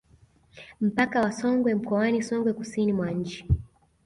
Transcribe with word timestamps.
Mpaka 0.81 1.21
wa 1.21 1.31
Songwe 1.31 1.75
mkoani 1.75 2.23
Songwe 2.23 2.53
kusini 2.53 2.93
mwa 2.93 3.11
nchi 3.11 3.45